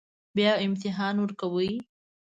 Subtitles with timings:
[0.35, 1.73] بیا امتحان ورکوئ